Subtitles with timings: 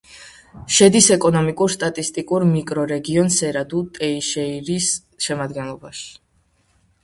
[0.75, 4.91] შედის ეკონომიკურ-სტატისტიკურ მიკრორეგიონ სერა-დუ-ტეიშეირის
[5.27, 6.13] შემადგენლობაში.